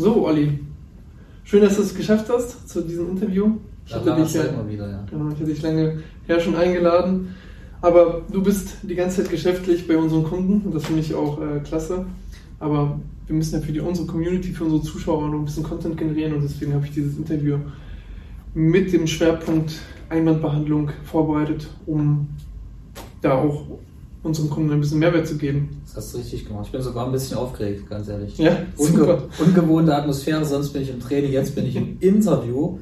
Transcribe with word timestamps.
So, 0.00 0.26
Olli. 0.26 0.58
Schön, 1.44 1.60
dass 1.60 1.76
du 1.76 1.82
es 1.82 1.94
geschafft 1.94 2.30
hast 2.30 2.66
zu 2.66 2.80
diesem 2.80 3.10
Interview. 3.10 3.58
Ich 3.84 3.94
hatte, 3.94 4.14
dich 4.14 4.32
ja, 4.32 4.66
wieder, 4.66 4.88
ja. 4.88 5.04
Genau, 5.10 5.28
ich 5.28 5.34
hatte 5.34 5.44
dich 5.44 5.60
lange 5.60 6.02
her 6.26 6.40
schon 6.40 6.56
eingeladen. 6.56 7.34
Aber 7.82 8.22
du 8.32 8.42
bist 8.42 8.78
die 8.82 8.94
ganze 8.94 9.20
Zeit 9.20 9.30
geschäftlich 9.30 9.86
bei 9.86 9.98
unseren 9.98 10.24
Kunden 10.24 10.62
und 10.64 10.74
das 10.74 10.86
finde 10.86 11.02
ich 11.02 11.14
auch 11.14 11.38
äh, 11.42 11.60
klasse. 11.60 12.06
Aber 12.60 12.98
wir 13.26 13.36
müssen 13.36 13.56
ja 13.56 13.60
für 13.60 13.72
die, 13.72 13.80
unsere 13.80 14.06
Community, 14.06 14.52
für 14.52 14.64
unsere 14.64 14.80
Zuschauer 14.80 15.28
noch 15.28 15.38
ein 15.38 15.44
bisschen 15.44 15.64
Content 15.64 15.98
generieren 15.98 16.32
und 16.32 16.44
deswegen 16.44 16.72
habe 16.72 16.86
ich 16.86 16.92
dieses 16.92 17.18
Interview 17.18 17.58
mit 18.54 18.94
dem 18.94 19.06
Schwerpunkt 19.06 19.80
Einwandbehandlung 20.08 20.92
vorbereitet, 21.04 21.68
um 21.84 22.26
da 23.20 23.34
auch 23.34 23.66
unseren 24.22 24.50
Kunden 24.50 24.70
ein 24.72 24.80
bisschen 24.80 24.98
Mehrwert 24.98 25.26
zu 25.26 25.36
geben. 25.36 25.80
Das 25.86 25.96
hast 25.96 26.14
du 26.14 26.18
richtig 26.18 26.46
gemacht. 26.46 26.66
Ich 26.66 26.72
bin 26.72 26.82
sogar 26.82 27.06
ein 27.06 27.12
bisschen 27.12 27.38
aufgeregt, 27.38 27.88
ganz 27.88 28.08
ehrlich. 28.08 28.36
Ja, 28.38 28.56
Unge 28.76 29.22
Ungewohnte 29.38 29.94
Atmosphäre, 29.94 30.44
sonst 30.44 30.72
bin 30.72 30.82
ich 30.82 30.90
im 30.90 31.00
Training, 31.00 31.32
jetzt 31.32 31.54
bin 31.54 31.66
ich 31.66 31.76
im 31.76 31.96
Interview. 32.00 32.78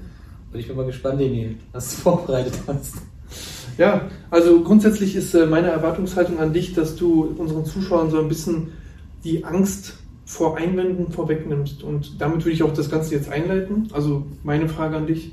Und 0.53 0.59
ich 0.59 0.67
bin 0.67 0.77
mal 0.77 0.87
gespannt, 0.87 1.21
Deni, 1.21 1.57
was 1.73 1.91
du 1.91 2.03
vorbereitet 2.03 2.55
hast. 2.67 2.95
Ja, 3.77 4.09
also 4.31 4.63
grundsätzlich 4.63 5.15
ist 5.15 5.35
äh, 5.35 5.47
meine 5.47 5.69
Erwartungshaltung 5.69 6.41
an 6.41 6.53
dich, 6.53 6.75
dass 6.75 6.97
du 6.97 7.35
unseren 7.37 7.65
Zuschauern 7.65 8.11
so 8.11 8.19
ein 8.19 8.29
bisschen 8.29 8.73
die 9.23 9.45
Angst 9.45 9.95
vor 10.25 10.57
Einwänden 10.57 11.13
vorwegnimmst. 11.13 11.83
Und 11.83 12.21
damit 12.21 12.45
würde 12.45 12.53
ich 12.53 12.63
auch 12.63 12.73
das 12.73 12.91
Ganze 12.91 13.15
jetzt 13.15 13.31
einleiten. 13.31 13.89
Also 13.93 14.27
meine 14.43 14.69
Frage 14.69 14.97
an 14.97 15.07
dich, 15.07 15.33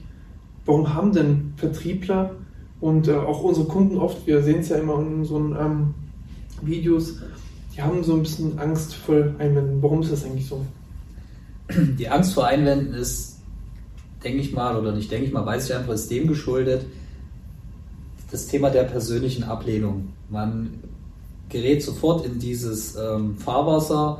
warum 0.65 0.93
haben 0.93 1.11
denn 1.11 1.53
Vertriebler 1.57 2.31
und 2.85 3.07
äh, 3.07 3.15
auch 3.15 3.41
unsere 3.41 3.65
Kunden 3.65 3.97
oft, 3.97 4.27
wir 4.27 4.43
sehen 4.43 4.59
es 4.59 4.69
ja 4.69 4.75
immer 4.75 4.99
in 4.99 5.15
unseren 5.15 5.55
ähm, 5.59 5.93
Videos, 6.61 7.15
die 7.75 7.81
haben 7.81 8.03
so 8.03 8.13
ein 8.13 8.21
bisschen 8.21 8.59
Angst 8.59 8.93
vor 8.93 9.15
Einwänden. 9.39 9.81
Warum 9.81 10.03
ist 10.03 10.11
das 10.11 10.23
eigentlich 10.23 10.45
so? 10.45 10.63
Die 11.97 12.07
Angst 12.07 12.35
vor 12.35 12.45
Einwänden 12.45 12.93
ist, 12.93 13.39
denke 14.23 14.37
ich 14.37 14.53
mal, 14.53 14.77
oder 14.77 14.91
nicht 14.91 15.09
denke 15.09 15.25
ich 15.25 15.33
mal, 15.33 15.43
weiß 15.43 15.67
ich 15.67 15.75
einfach, 15.75 15.93
ist 15.93 16.11
dem 16.11 16.27
geschuldet, 16.27 16.85
das 18.29 18.45
Thema 18.45 18.69
der 18.69 18.83
persönlichen 18.83 19.45
Ablehnung. 19.45 20.09
Man 20.29 20.75
gerät 21.49 21.81
sofort 21.81 22.23
in 22.23 22.37
dieses 22.37 22.95
ähm, 22.95 23.35
Fahrwasser 23.39 24.19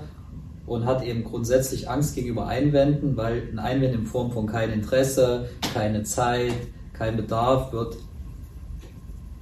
und 0.66 0.88
hat 0.88 1.06
eben 1.06 1.24
grundsätzlich 1.24 1.88
Angst 1.88 2.16
gegenüber 2.16 2.48
Einwänden, 2.48 3.16
weil 3.16 3.48
ein 3.52 3.60
Einwand 3.60 3.94
in 3.94 4.08
Form 4.08 4.32
von 4.32 4.48
kein 4.48 4.72
Interesse, 4.72 5.50
keine 5.76 6.02
Zeit, 6.02 6.56
kein 6.94 7.16
Bedarf 7.16 7.72
wird 7.72 7.98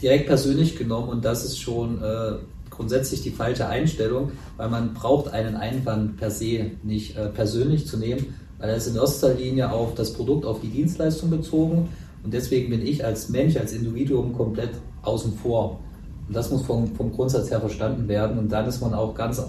direkt 0.01 0.27
persönlich 0.27 0.75
genommen 0.75 1.09
und 1.09 1.25
das 1.25 1.45
ist 1.45 1.59
schon 1.59 2.01
äh, 2.01 2.33
grundsätzlich 2.69 3.21
die 3.21 3.31
falsche 3.31 3.67
Einstellung, 3.67 4.31
weil 4.57 4.69
man 4.69 4.93
braucht 4.93 5.31
einen 5.31 5.55
Einwand 5.55 6.17
per 6.17 6.31
se 6.31 6.71
nicht 6.83 7.15
äh, 7.15 7.27
persönlich 7.29 7.87
zu 7.87 7.97
nehmen, 7.97 8.35
weil 8.59 8.69
er 8.69 8.77
ist 8.77 8.87
in 8.87 8.95
erster 8.95 9.33
Linie 9.33 9.71
auf 9.71 9.95
das 9.95 10.13
Produkt, 10.13 10.45
auf 10.45 10.61
die 10.61 10.69
Dienstleistung 10.69 11.29
bezogen 11.29 11.89
und 12.23 12.33
deswegen 12.33 12.69
bin 12.69 12.85
ich 12.85 13.03
als 13.03 13.29
Mensch, 13.29 13.57
als 13.57 13.73
Individuum 13.73 14.33
komplett 14.33 14.71
außen 15.01 15.33
vor. 15.33 15.79
Und 16.27 16.35
das 16.35 16.49
muss 16.49 16.63
vom, 16.63 16.95
vom 16.95 17.11
Grundsatz 17.11 17.51
her 17.51 17.59
verstanden 17.59 18.07
werden. 18.07 18.37
Und 18.37 18.49
dann 18.49 18.65
ist 18.65 18.79
man 18.79 18.93
auch 18.93 19.13
ganz 19.13 19.41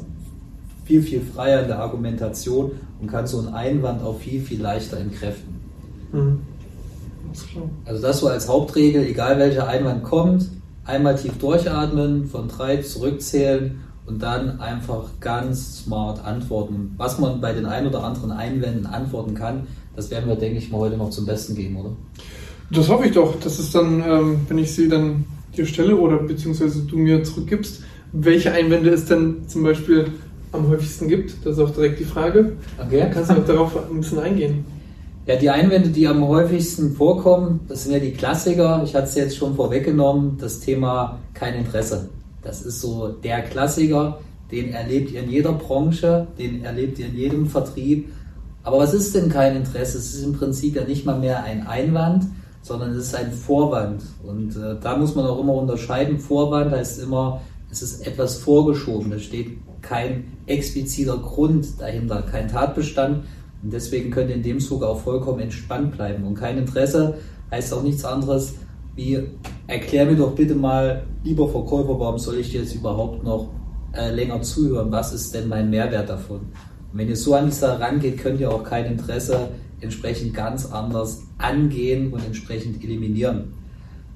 viel, 0.84 1.02
viel 1.02 1.20
freier 1.20 1.62
in 1.62 1.68
der 1.68 1.78
Argumentation 1.78 2.72
und 3.00 3.06
kann 3.06 3.26
so 3.26 3.38
einen 3.38 3.48
Einwand 3.54 4.02
auch 4.02 4.18
viel, 4.18 4.40
viel 4.40 4.60
leichter 4.60 4.98
entkräften. 4.98 5.54
Mhm. 6.12 6.40
Also 7.84 8.02
das 8.02 8.20
so 8.20 8.28
als 8.28 8.48
Hauptregel, 8.48 9.04
egal 9.04 9.38
welcher 9.38 9.68
Einwand 9.68 10.04
kommt, 10.04 10.48
einmal 10.84 11.16
tief 11.16 11.38
durchatmen, 11.38 12.26
von 12.26 12.48
drei 12.48 12.78
zurückzählen 12.78 13.80
und 14.06 14.22
dann 14.22 14.60
einfach 14.60 15.04
ganz 15.20 15.84
smart 15.84 16.24
antworten. 16.24 16.94
Was 16.96 17.18
man 17.18 17.40
bei 17.40 17.52
den 17.52 17.66
ein 17.66 17.86
oder 17.86 18.04
anderen 18.04 18.32
Einwänden 18.32 18.86
antworten 18.86 19.34
kann, 19.34 19.66
das 19.96 20.10
werden 20.10 20.28
wir, 20.28 20.36
denke 20.36 20.58
ich 20.58 20.70
mal, 20.70 20.78
heute 20.78 20.96
noch 20.96 21.10
zum 21.10 21.26
Besten 21.26 21.54
geben, 21.54 21.76
oder? 21.76 21.90
Das 22.70 22.88
hoffe 22.88 23.06
ich 23.06 23.12
doch, 23.12 23.38
dass 23.40 23.58
es 23.58 23.70
dann, 23.70 24.02
ähm, 24.06 24.40
wenn 24.48 24.58
ich 24.58 24.74
sie 24.74 24.88
dann 24.88 25.24
dir 25.56 25.66
stelle 25.66 25.96
oder 25.96 26.18
beziehungsweise 26.18 26.82
du 26.82 26.96
mir 26.96 27.22
zurückgibst, 27.22 27.82
welche 28.12 28.52
Einwände 28.52 28.90
es 28.90 29.06
denn 29.06 29.48
zum 29.48 29.62
Beispiel 29.62 30.06
am 30.52 30.68
häufigsten 30.68 31.08
gibt. 31.08 31.34
Das 31.44 31.54
ist 31.54 31.58
auch 31.58 31.70
direkt 31.70 32.00
die 32.00 32.04
Frage. 32.04 32.52
Okay. 32.78 33.06
Kannst 33.12 33.30
du 33.30 33.34
auch 33.34 33.44
darauf 33.44 33.90
ein 33.90 34.00
bisschen 34.00 34.20
eingehen? 34.20 34.64
Ja, 35.26 35.36
die 35.36 35.48
Einwände, 35.48 35.88
die 35.88 36.06
am 36.06 36.28
häufigsten 36.28 36.92
vorkommen, 36.92 37.60
das 37.66 37.84
sind 37.84 37.94
ja 37.94 37.98
die 37.98 38.12
Klassiker. 38.12 38.82
Ich 38.84 38.94
hatte 38.94 39.06
es 39.06 39.14
jetzt 39.14 39.36
schon 39.38 39.54
vorweggenommen, 39.54 40.36
das 40.38 40.60
Thema 40.60 41.18
kein 41.32 41.54
Interesse. 41.54 42.10
Das 42.42 42.60
ist 42.60 42.82
so 42.82 43.08
der 43.08 43.40
Klassiker, 43.40 44.20
den 44.52 44.74
erlebt 44.74 45.12
ihr 45.12 45.22
in 45.22 45.30
jeder 45.30 45.52
Branche, 45.52 46.26
den 46.38 46.62
erlebt 46.62 46.98
ihr 46.98 47.06
in 47.06 47.16
jedem 47.16 47.46
Vertrieb. 47.46 48.12
Aber 48.64 48.80
was 48.80 48.92
ist 48.92 49.14
denn 49.14 49.30
kein 49.30 49.56
Interesse? 49.56 49.96
Es 49.96 50.12
ist 50.12 50.24
im 50.24 50.34
Prinzip 50.34 50.76
ja 50.76 50.84
nicht 50.84 51.06
mal 51.06 51.18
mehr 51.18 51.42
ein 51.42 51.66
Einwand, 51.66 52.26
sondern 52.60 52.90
es 52.90 53.06
ist 53.06 53.14
ein 53.14 53.32
Vorwand. 53.32 54.02
Und 54.24 54.56
äh, 54.56 54.76
da 54.78 54.94
muss 54.98 55.14
man 55.14 55.24
auch 55.24 55.40
immer 55.40 55.54
unterscheiden. 55.54 56.18
Vorwand 56.18 56.70
heißt 56.70 57.02
immer, 57.02 57.40
es 57.70 57.80
ist 57.80 58.06
etwas 58.06 58.36
vorgeschoben. 58.36 59.10
Da 59.10 59.18
steht 59.18 59.56
kein 59.80 60.24
expliziter 60.44 61.16
Grund 61.16 61.80
dahinter, 61.80 62.20
kein 62.22 62.48
Tatbestand. 62.48 63.24
Und 63.64 63.72
deswegen 63.72 64.10
könnt 64.10 64.28
ihr 64.28 64.36
in 64.36 64.42
dem 64.42 64.60
Zug 64.60 64.82
auch 64.84 65.00
vollkommen 65.00 65.40
entspannt 65.40 65.92
bleiben. 65.96 66.24
Und 66.24 66.34
kein 66.34 66.58
Interesse 66.58 67.14
heißt 67.50 67.72
auch 67.72 67.82
nichts 67.82 68.04
anderes 68.04 68.54
wie, 68.94 69.18
erklär 69.66 70.06
mir 70.06 70.16
doch 70.16 70.32
bitte 70.34 70.54
mal, 70.54 71.02
lieber 71.24 71.48
Verkäufer, 71.48 71.98
warum 71.98 72.18
soll 72.18 72.36
ich 72.36 72.52
dir 72.52 72.60
jetzt 72.60 72.74
überhaupt 72.74 73.24
noch 73.24 73.48
äh, 73.92 74.10
länger 74.12 74.40
zuhören? 74.42 74.92
Was 74.92 75.12
ist 75.12 75.34
denn 75.34 75.48
mein 75.48 75.70
Mehrwert 75.70 76.08
davon? 76.08 76.40
Und 76.92 76.98
wenn 76.98 77.08
ihr 77.08 77.16
so 77.16 77.34
an 77.34 77.46
die 77.46 77.52
Sache 77.52 77.80
rangeht, 77.80 78.18
könnt 78.18 78.38
ihr 78.38 78.52
auch 78.52 78.62
kein 78.62 78.84
Interesse 78.84 79.48
entsprechend 79.80 80.34
ganz 80.34 80.66
anders 80.66 81.22
angehen 81.38 82.12
und 82.12 82.24
entsprechend 82.24 82.84
eliminieren. 82.84 83.54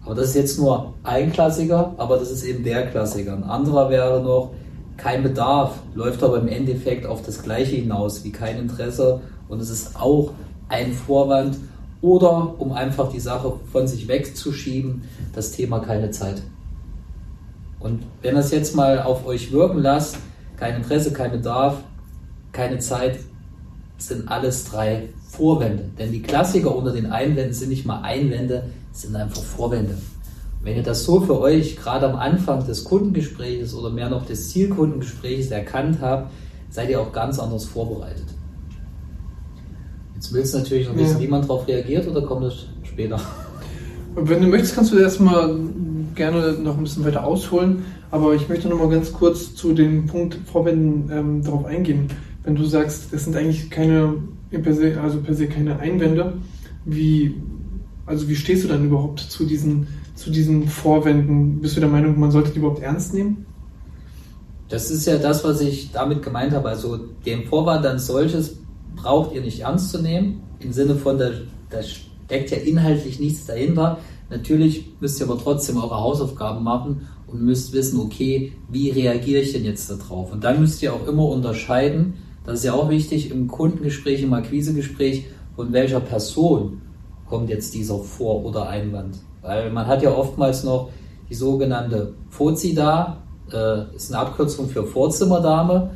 Aber 0.04 0.15
das 0.15 0.28
ist 0.28 0.36
jetzt 0.36 0.59
nur 0.59 0.94
ein 1.03 1.32
Klassiker, 1.32 1.94
aber 1.97 2.19
das 2.19 2.30
ist 2.30 2.44
eben 2.44 2.62
der 2.62 2.86
Klassiker. 2.86 3.32
Ein 3.32 3.44
anderer 3.44 3.91
wäre 3.91 4.22
noch 4.22 4.53
kein 4.97 5.22
Bedarf, 5.22 5.78
läuft 5.94 6.22
aber 6.22 6.38
im 6.41 6.48
Endeffekt 6.48 7.04
auf 7.04 7.22
das 7.22 7.42
Gleiche 7.42 7.76
hinaus 7.76 8.25
wie 8.25 8.32
kein 8.32 8.59
Interesse 8.59 9.20
und 9.48 9.60
es 9.60 9.70
ist 9.70 9.97
auch 9.97 10.32
ein 10.69 10.92
Vorwand 10.92 11.56
oder 12.00 12.60
um 12.60 12.72
einfach 12.72 13.10
die 13.10 13.20
Sache 13.20 13.54
von 13.72 13.86
sich 13.86 14.09
wegzuschieben, 14.09 15.03
das 15.34 15.53
Thema 15.53 15.81
keine 15.81 16.10
Zeit. 16.10 16.42
Und 17.81 18.03
wenn 18.22 18.34
das 18.34 18.50
jetzt 18.50 18.75
mal 18.75 19.03
auf 19.03 19.26
euch 19.26 19.53
wirken 19.53 19.78
lasst, 19.78 20.16
kein 20.56 20.76
Interesse, 20.76 21.12
kein 21.12 21.31
Bedarf, 21.31 21.78
keine 22.53 22.78
Zeit, 22.78 23.19
sind 23.98 24.28
alles 24.28 24.64
drei 24.64 25.09
Vorwände. 25.28 25.84
Denn 25.98 26.12
die 26.12 26.22
Klassiker 26.22 26.75
unter 26.75 26.92
den 26.92 27.06
Einwänden 27.06 27.53
sind 27.53 27.69
nicht 27.69 27.86
mal 27.86 28.03
Einwände, 28.03 28.65
sind 28.92 29.15
einfach 29.15 29.42
Vorwände. 29.42 29.97
Wenn 30.62 30.76
ihr 30.76 30.82
das 30.82 31.04
so 31.04 31.20
für 31.20 31.41
euch 31.41 31.76
gerade 31.76 32.09
am 32.09 32.16
Anfang 32.16 32.66
des 32.66 32.84
Kundengesprächs 32.84 33.75
oder 33.75 33.91
mehr 33.91 34.09
noch 34.09 34.26
des 34.26 34.50
Zielkundengesprächs 34.50 35.50
erkannt 35.50 35.98
habt, 36.00 36.32
seid 36.70 36.91
ihr 36.91 37.00
auch 37.00 37.12
ganz 37.12 37.38
anders 37.38 37.65
vorbereitet. 37.65 38.26
Jetzt 40.19 40.33
willst 40.33 40.53
du 40.53 40.59
natürlich 40.59 40.89
noch 40.89 40.97
wissen, 40.97 41.19
ja. 41.19 41.23
wie 41.23 41.29
man 41.29 41.43
darauf 41.43 41.69
reagiert 41.69 42.09
oder 42.09 42.23
kommt 42.23 42.43
das 42.43 42.67
später? 42.83 43.21
Wenn 44.17 44.43
du 44.43 44.49
möchtest, 44.49 44.75
kannst 44.75 44.93
du 44.93 44.99
erstmal 44.99 45.56
gerne 46.17 46.55
noch 46.55 46.77
ein 46.77 46.83
bisschen 46.83 47.05
weiter 47.05 47.25
ausholen, 47.25 47.84
aber 48.11 48.34
ich 48.34 48.49
möchte 48.49 48.69
noch 48.69 48.81
mal 48.81 48.89
ganz 48.89 49.12
kurz 49.12 49.55
zu 49.55 49.75
dem 49.75 50.07
Punkt 50.07 50.37
Vorwänden 50.51 51.09
ähm, 51.12 51.45
darauf 51.45 51.67
eingehen. 51.67 52.09
Wenn 52.43 52.57
du 52.57 52.65
sagst, 52.65 53.12
das 53.12 53.27
sind 53.27 53.37
eigentlich 53.37 53.71
keine 53.71 54.15
per 54.51 54.75
se, 54.75 55.01
also 55.01 55.21
per 55.21 55.34
se 55.34 55.47
keine 55.47 55.78
Einwände, 55.78 56.33
wie, 56.84 57.37
also 58.05 58.28
wie 58.28 58.34
stehst 58.34 58.65
du 58.65 58.69
dann 58.69 58.87
überhaupt 58.87 59.21
zu 59.21 59.45
diesen, 59.45 59.87
zu 60.17 60.33
diesen 60.33 60.67
Vorwänden? 60.67 61.61
Bist 61.61 61.77
du 61.77 61.81
der 61.81 61.91
Meinung, 61.91 62.19
man 62.19 62.33
sollte 62.33 62.51
die 62.51 62.59
überhaupt 62.59 62.83
ernst 62.83 63.15
nehmen? 63.15 63.47
Das 64.69 64.91
ist 64.91 65.07
ja 65.07 65.17
das, 65.17 65.45
was 65.45 65.61
ich 65.61 65.93
damit 65.93 66.25
gemeint 66.25 66.53
habe. 66.55 66.71
Also 66.71 66.99
den 67.25 67.45
Vorwand 67.45 67.87
als 67.87 68.09
solches 68.09 68.57
braucht 69.03 69.34
ihr 69.34 69.41
nicht 69.41 69.60
ernst 69.60 69.91
zu 69.91 70.03
nehmen, 70.03 70.42
im 70.60 70.72
Sinne 70.72 70.97
von, 70.97 71.18
da, 71.18 71.30
da 71.71 71.83
steckt 71.83 72.50
ja 72.50 72.59
inhaltlich 72.59 73.21
nichts 73.21 73.47
dahinter. 73.47 73.98
Natürlich 74.30 74.92
müsst 75.00 75.21
ihr 75.21 75.27
aber 75.27 75.39
trotzdem 75.39 75.78
eure 75.78 76.00
Hausaufgaben 76.00 76.62
machen 76.62 77.09
und 77.27 77.42
müsst 77.42 77.72
wissen, 77.72 78.00
okay, 78.00 78.53
wie 78.68 78.91
reagiere 78.91 79.42
ich 79.42 79.53
denn 79.53 79.65
jetzt 79.65 79.91
darauf? 79.91 80.33
Und 80.33 80.45
dann 80.45 80.60
müsst 80.60 80.83
ihr 80.83 80.92
auch 80.92 81.06
immer 81.06 81.28
unterscheiden, 81.28 82.15
das 82.45 82.60
ist 82.60 82.65
ja 82.65 82.72
auch 82.72 82.89
wichtig 82.89 83.30
im 83.30 83.47
Kundengespräch, 83.47 84.22
im 84.22 84.33
Akquisegespräch, 84.33 85.27
von 85.54 85.72
welcher 85.72 86.01
Person 86.01 86.80
kommt 87.28 87.51
jetzt 87.51 87.74
dieser 87.74 87.98
Vor- 87.98 88.44
oder 88.44 88.68
Einwand. 88.68 89.18
Weil 89.42 89.71
man 89.71 89.86
hat 89.86 90.03
ja 90.03 90.15
oftmals 90.15 90.65
noch 90.65 90.91
die 91.28 91.34
sogenannte 91.34 92.15
Fozi 92.30 92.74
da, 92.74 93.22
äh, 93.53 93.94
ist 93.94 94.12
eine 94.12 94.22
Abkürzung 94.22 94.68
für 94.68 94.84
Vorzimmerdame. 94.84 95.91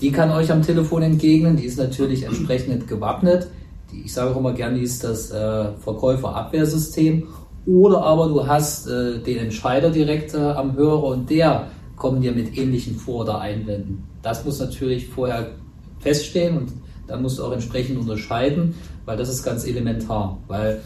Die 0.00 0.10
kann 0.10 0.30
euch 0.30 0.50
am 0.50 0.62
Telefon 0.62 1.02
entgegnen, 1.02 1.56
die 1.56 1.64
ist 1.64 1.78
natürlich 1.78 2.24
entsprechend 2.24 2.88
gewappnet. 2.88 3.48
Die, 3.92 4.02
ich 4.02 4.12
sage 4.12 4.30
auch 4.32 4.36
immer 4.36 4.52
gerne, 4.52 4.78
die 4.78 4.84
ist 4.84 5.04
das 5.04 5.30
äh, 5.30 5.72
Verkäuferabwehrsystem. 5.78 7.28
Oder 7.66 8.02
aber 8.02 8.28
du 8.28 8.46
hast 8.46 8.86
äh, 8.88 9.18
den 9.20 9.38
Entscheider 9.38 9.90
direkt 9.90 10.34
äh, 10.34 10.38
am 10.38 10.76
Hörer 10.76 11.04
und 11.04 11.30
der 11.30 11.68
kommt 11.96 12.22
dir 12.22 12.32
mit 12.32 12.58
ähnlichen 12.58 12.96
Vor- 12.96 13.22
oder 13.22 13.40
Einwänden. 13.40 14.04
Das 14.22 14.44
muss 14.44 14.58
natürlich 14.58 15.08
vorher 15.08 15.52
feststehen 16.00 16.58
und 16.58 16.72
dann 17.06 17.22
musst 17.22 17.38
du 17.38 17.44
auch 17.44 17.52
entsprechend 17.52 17.98
unterscheiden, 17.98 18.74
weil 19.04 19.16
das 19.16 19.28
ist 19.28 19.42
ganz 19.42 19.66
elementar. 19.66 20.38
Weil 20.48 20.80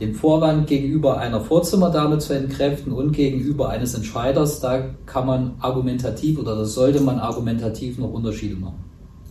den 0.00 0.14
Vorwand 0.14 0.66
gegenüber 0.66 1.18
einer 1.18 1.40
Vorzimmerdame 1.40 2.18
zu 2.18 2.32
entkräften 2.32 2.92
und 2.92 3.12
gegenüber 3.12 3.70
eines 3.70 3.94
Entscheiders, 3.94 4.60
da 4.60 4.94
kann 5.06 5.26
man 5.26 5.54
argumentativ 5.58 6.38
oder 6.38 6.54
da 6.54 6.64
sollte 6.64 7.00
man 7.00 7.18
argumentativ 7.18 7.98
noch 7.98 8.12
Unterschiede 8.12 8.56
machen. 8.56 8.84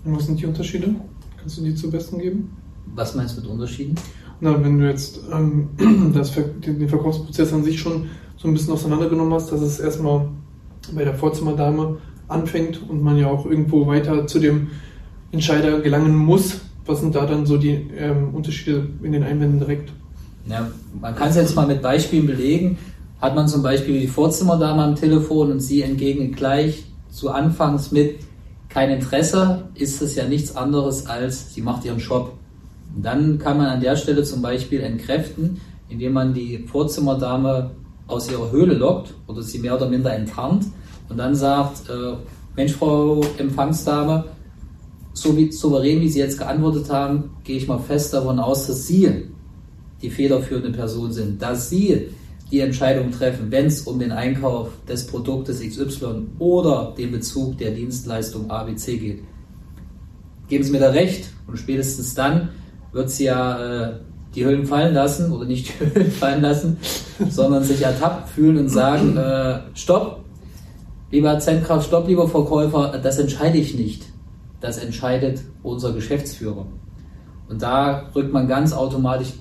Und 0.04 0.16
was 0.16 0.26
sind 0.26 0.40
die 0.40 0.46
Unterschiede? 0.46 0.94
Kannst 1.38 1.58
du 1.58 1.64
die 1.64 1.76
zu 1.76 1.90
besten 1.90 2.20
geben? 2.20 2.52
Was 2.96 3.16
meinst 3.16 3.38
du 3.38 3.42
mit 3.42 3.50
Unterschieden? 3.50 3.96
Na, 4.40 4.62
wenn 4.64 4.80
du 4.80 4.88
jetzt 4.88 5.20
ähm, 5.32 5.70
das, 6.14 6.34
den 6.34 6.88
Verkaufsprozess 6.90 7.54
an 7.54 7.64
sich 7.64 7.80
schon 7.80 8.08
so 8.36 8.48
ein 8.48 8.54
bisschen 8.54 8.74
auseinandergenommen 8.74 9.34
hast, 9.34 9.52
dass 9.52 9.62
es 9.62 9.80
erstmal 9.80 10.28
bei 10.94 11.04
der 11.04 11.16
Vorzimmerdame 11.16 11.98
anfängt 12.28 12.82
und 12.90 13.02
man 13.02 13.18
ja 13.18 13.28
auch 13.28 13.46
irgendwo 13.46 13.88
weiter 13.88 14.28
zu 14.28 14.40
dem 14.40 14.68
Entscheider 15.32 15.80
gelangen 15.80 16.16
muss. 16.16 16.62
Was 16.86 17.02
sind 17.02 17.16
da 17.16 17.26
dann 17.26 17.46
so 17.46 17.58
die 17.58 17.90
ähm, 17.98 18.34
Unterschiede 18.34 18.88
in 19.02 19.12
den 19.12 19.24
Einwänden 19.24 19.60
direkt? 19.60 19.92
Ja, 20.50 20.70
man 21.00 21.16
kann 21.16 21.30
es 21.30 21.36
jetzt 21.36 21.56
mal 21.56 21.68
mit 21.68 21.82
Beispielen 21.82 22.26
belegen. 22.26 22.78
Hat 23.22 23.36
man 23.36 23.48
zum 23.48 23.64
Beispiel 23.64 24.00
die 24.00 24.08
Vorzimmerdame 24.08 24.84
am 24.84 24.96
Telefon 24.96 25.52
und 25.52 25.60
sie 25.60 25.82
entgegnet 25.82 26.38
gleich 26.38 26.86
zu 27.10 27.32
Anfangs 27.32 27.92
mit 27.92 28.20
kein 28.70 28.92
Interesse, 28.92 29.64
ist 29.76 30.02
es 30.02 30.16
ja 30.16 30.26
nichts 30.26 30.56
anderes 30.56 31.08
als 31.08 31.54
sie 31.54 31.62
macht 31.62 31.86
ihren 31.86 32.00
Job. 32.00 32.34
Und 32.96 33.04
dann 33.04 33.40
kann 33.40 33.58
man 33.58 33.68
an 33.68 33.82
der 33.82 33.96
Stelle 33.96 34.24
zum 34.24 34.42
Beispiel 34.42 34.82
entkräften, 34.82 35.60
indem 35.90 36.14
man 36.14 36.34
die 36.34 36.60
Vorzimmerdame 36.60 37.72
aus 38.08 38.30
ihrer 38.30 38.52
Höhle 38.52 38.76
lockt 38.76 39.14
oder 39.26 39.42
sie 39.42 39.60
mehr 39.60 39.76
oder 39.76 39.90
minder 39.90 40.14
enttarnt 40.14 40.66
und 41.10 41.18
dann 41.18 41.36
sagt, 41.36 41.90
äh, 41.90 42.16
Mensch, 42.56 42.74
Frau 42.74 43.22
Empfangsdame, 43.38 44.26
so 45.14 45.36
wie, 45.36 45.52
souverän 45.52 46.02
wie 46.02 46.10
Sie 46.10 46.20
jetzt 46.20 46.38
geantwortet 46.38 46.92
haben, 46.92 47.32
gehe 47.44 47.58
ich 47.58 47.68
mal 47.68 47.80
fest 47.80 48.14
davon 48.14 48.40
aus, 48.40 48.68
dass 48.68 48.86
Sie 48.88 49.30
die 50.02 50.10
federführende 50.10 50.72
Person 50.72 51.12
sind, 51.12 51.42
dass 51.42 51.70
Sie 51.70 52.10
die 52.52 52.62
Entscheidung 52.62 53.12
treffen, 53.12 53.52
wenn 53.52 53.66
es 53.66 53.82
um 53.82 54.00
den 54.00 54.12
Einkauf 54.12 54.70
des 54.88 55.08
Produktes 55.08 55.60
XY 55.60 56.28
oder 56.40 56.94
den 56.98 57.12
Bezug 57.12 57.58
der 57.58 57.72
Dienstleistung 57.72 58.50
ABC 58.50 58.98
geht. 58.98 59.24
Geben 60.48 60.64
Sie 60.64 60.72
mir 60.72 60.80
da 60.80 60.92
recht 60.92 61.30
und 61.48 61.58
spätestens 61.58 62.14
dann 62.14 62.50
wird 62.92 63.10
sie 63.10 63.26
ja 63.26 63.88
äh, 63.88 63.94
die 64.36 64.46
Hüllen 64.46 64.66
fallen 64.66 64.94
lassen 64.94 65.32
oder 65.32 65.46
nicht 65.46 65.68
die 65.68 65.86
Hüllen 65.94 66.12
fallen 66.12 66.42
lassen, 66.42 66.78
sondern 67.30 67.64
sich 67.64 67.82
ertappt 67.82 68.30
fühlen 68.30 68.58
und 68.58 68.70
sagen, 68.70 69.18
äh, 69.18 69.60
stopp, 69.74 70.24
lieber 71.12 71.38
Zentkraft, 71.40 71.88
stopp, 71.88 72.08
lieber 72.08 72.28
Verkäufer, 72.28 73.00
das 73.02 73.20
entscheide 73.20 73.58
ich 73.58 73.76
nicht. 73.76 74.04
Das 74.60 74.78
entscheidet 74.78 75.42
unser 75.64 75.94
Geschäftsführer. 75.94 76.66
Und 77.48 77.62
da 77.62 78.10
rückt 78.16 78.34
man 78.34 78.48
ganz 78.48 78.74
automatisch 78.74 79.34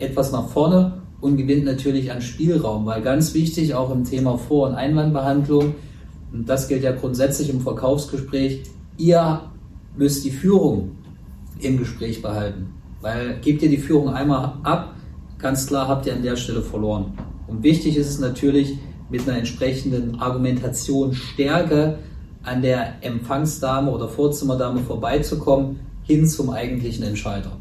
etwas 0.00 0.32
nach 0.32 0.48
vorne 0.48 1.02
und 1.20 1.36
gewinnt 1.36 1.64
natürlich 1.64 2.10
an 2.10 2.20
Spielraum, 2.20 2.86
weil 2.86 3.02
ganz 3.02 3.34
wichtig 3.34 3.74
auch 3.74 3.90
im 3.90 4.04
Thema 4.04 4.38
Vor- 4.38 4.68
und 4.68 4.74
Einwandbehandlung, 4.74 5.74
und 6.32 6.48
das 6.48 6.68
gilt 6.68 6.82
ja 6.82 6.92
grundsätzlich 6.92 7.50
im 7.50 7.60
Verkaufsgespräch, 7.60 8.62
ihr 8.96 9.40
müsst 9.96 10.24
die 10.24 10.30
Führung 10.30 10.92
im 11.60 11.78
Gespräch 11.78 12.22
behalten. 12.22 12.74
Weil 13.00 13.40
gebt 13.40 13.62
ihr 13.62 13.68
die 13.68 13.78
Führung 13.78 14.08
einmal 14.10 14.54
ab, 14.62 14.94
ganz 15.38 15.66
klar 15.66 15.88
habt 15.88 16.06
ihr 16.06 16.14
an 16.14 16.22
der 16.22 16.36
Stelle 16.36 16.62
verloren. 16.62 17.12
Und 17.46 17.62
wichtig 17.62 17.96
ist 17.96 18.08
es 18.08 18.20
natürlich, 18.20 18.78
mit 19.10 19.28
einer 19.28 19.38
entsprechenden 19.38 20.20
Argumentationsstärke 20.20 21.98
an 22.44 22.62
der 22.62 23.04
Empfangsdame 23.04 23.90
oder 23.90 24.08
Vorzimmerdame 24.08 24.80
vorbeizukommen, 24.80 25.80
hin 26.04 26.26
zum 26.26 26.50
eigentlichen 26.50 27.04
Entscheider. 27.04 27.52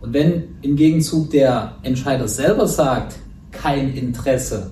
Und 0.00 0.12
wenn 0.14 0.56
im 0.62 0.76
Gegenzug 0.76 1.30
der 1.30 1.76
Entscheider 1.82 2.26
selber 2.28 2.66
sagt, 2.66 3.16
kein 3.52 3.94
Interesse, 3.94 4.70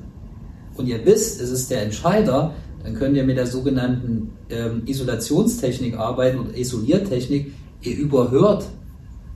und 0.76 0.86
ihr 0.86 1.04
wisst, 1.04 1.40
es 1.40 1.50
ist 1.50 1.70
der 1.70 1.82
Entscheider, 1.82 2.54
dann 2.84 2.94
könnt 2.94 3.16
ihr 3.16 3.24
mit 3.24 3.36
der 3.36 3.46
sogenannten 3.46 4.32
ähm, 4.48 4.82
Isolationstechnik 4.86 5.98
arbeiten 5.98 6.38
oder 6.38 6.56
Isoliertechnik. 6.56 7.52
Ihr 7.82 7.96
überhört 7.96 8.66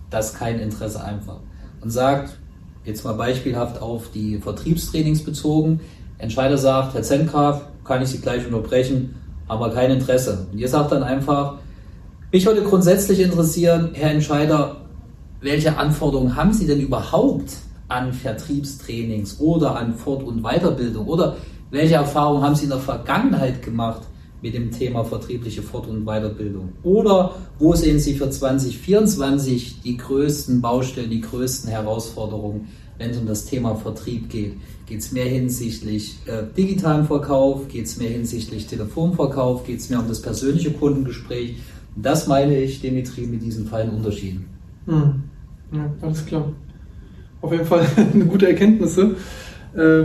das 0.09 0.35
kein 0.35 0.61
Interesse 0.61 1.03
einfach 1.03 1.41
und 1.81 1.91
sagt, 1.91 2.39
jetzt 2.85 3.05
mal 3.05 3.15
beispielhaft 3.15 3.83
auf 3.83 4.11
die 4.13 4.39
Vertriebstrainings 4.39 5.25
bezogen, 5.25 5.81
Entscheider 6.19 6.57
sagt, 6.57 6.95
Herr 6.95 7.03
Zentgraf, 7.03 7.63
kann 7.85 8.01
ich 8.01 8.11
Sie 8.11 8.21
gleich 8.21 8.47
unterbrechen, 8.47 9.17
haben 9.49 9.61
wir 9.61 9.71
kein 9.71 9.91
Interesse. 9.91 10.47
Und 10.53 10.59
ihr 10.59 10.69
sagt 10.69 10.93
dann 10.93 11.03
einfach, 11.03 11.57
mich 12.31 12.47
würde 12.47 12.63
grundsätzlich 12.63 13.19
interessieren, 13.21 13.91
Herr 13.95 14.13
Entscheider, 14.13 14.77
welche 15.43 15.77
Anforderungen 15.77 16.37
haben 16.37 16.53
Sie 16.53 16.67
denn 16.67 16.81
überhaupt 16.81 17.53
an 17.89 18.13
Vertriebstrainings 18.13 19.41
oder 19.41 19.77
an 19.77 19.95
Fort- 19.95 20.23
und 20.23 20.43
Weiterbildung? 20.43 21.07
Oder 21.07 21.37
welche 21.71 21.95
Erfahrungen 21.95 22.43
haben 22.43 22.55
Sie 22.55 22.65
in 22.65 22.71
der 22.71 22.79
Vergangenheit 22.79 23.63
gemacht 23.63 24.03
mit 24.41 24.55
dem 24.55 24.71
Thema 24.71 25.05
vertriebliche 25.05 25.63
Fort- 25.63 25.89
und 25.89 26.05
Weiterbildung? 26.05 26.73
Oder 26.83 27.35
wo 27.59 27.75
sehen 27.75 27.99
Sie 27.99 28.15
für 28.15 28.31
2024 28.31 29.83
die 29.83 29.97
größten 29.97 30.61
Baustellen, 30.61 31.11
die 31.11 31.21
größten 31.21 31.71
Herausforderungen, 31.71 32.69
wenn 32.99 33.11
es 33.11 33.19
um 33.19 33.27
das 33.27 33.45
Thema 33.45 33.75
Vertrieb 33.75 34.31
geht? 34.31 34.55
Geht 34.87 35.01
es 35.01 35.13
mehr 35.13 35.27
hinsichtlich 35.27 36.19
äh, 36.27 36.45
digitalen 36.57 37.07
Verkauf? 37.07 37.69
Geht 37.69 37.87
es 37.87 37.97
mehr 37.99 38.11
hinsichtlich 38.11 38.67
Telefonverkauf? 38.67 39.65
Geht 39.65 39.81
es 39.81 39.91
mehr 39.91 40.01
um 40.01 40.09
das 40.09 40.23
persönliche 40.23 40.71
Kundengespräch? 40.71 41.57
Das 41.97 42.27
meine 42.27 42.57
ich, 42.59 42.81
Dimitri, 42.81 43.23
mit 43.23 43.43
diesen 43.43 43.67
feinen 43.67 43.95
Unterschieden. 43.95 44.47
Hm. 44.87 45.23
Ja, 45.73 45.91
alles 46.01 46.25
klar. 46.27 46.53
Auf 47.41 47.53
jeden 47.53 47.65
Fall 47.65 47.87
eine 48.15 48.25
gute 48.27 48.49
Erkenntnisse. 48.49 49.17
Äh, 49.75 50.05